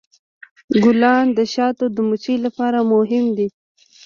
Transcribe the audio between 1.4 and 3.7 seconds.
شاتو د مچیو لپاره مهم دي.